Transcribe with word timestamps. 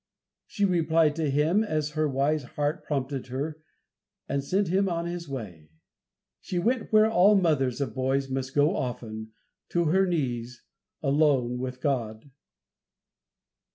She 0.47 0.65
replied 0.65 1.15
to 1.17 1.29
him 1.29 1.63
as 1.63 1.91
her 1.91 2.09
wise 2.09 2.41
heart 2.57 2.83
prompted 2.83 3.27
her, 3.27 3.61
and 4.27 4.43
sent 4.43 4.67
him 4.69 4.89
on 4.89 5.05
his 5.05 5.29
way. 5.29 5.69
She 6.39 6.57
went 6.57 6.91
where 6.91 7.07
all 7.07 7.35
mothers 7.35 7.79
of 7.81 7.93
boys 7.93 8.27
must 8.27 8.55
so 8.55 8.75
often 8.75 9.25
go, 9.25 9.29
to 9.73 9.85
her 9.91 10.07
knees, 10.07 10.63
alone 11.03 11.59
with 11.59 11.81
God. 11.81 12.31